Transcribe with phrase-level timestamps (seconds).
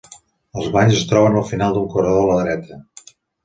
[0.61, 2.85] Els banys es troben al final d'un corredor a la dreta.